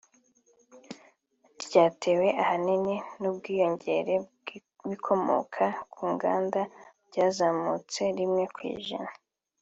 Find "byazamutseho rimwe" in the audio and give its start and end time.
7.07-8.43